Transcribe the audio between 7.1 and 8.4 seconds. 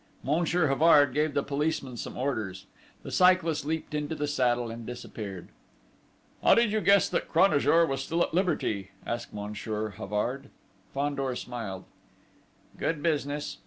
Cranajour was still at